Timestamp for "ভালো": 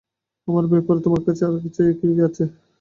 0.47-0.67, 1.91-1.99